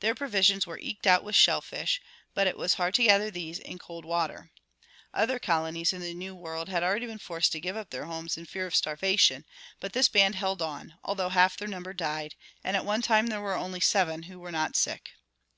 [0.00, 2.02] Their provisions were eked out with shellfish,
[2.34, 4.50] but it was hard to gather these in the cold water.
[5.14, 8.36] Other colonies in the new world had already been forced to give up their homes
[8.36, 9.46] in fear of starvation,
[9.80, 13.40] but this band held on, although half their number died, and at one time there
[13.40, 15.12] were only seven who were not sick.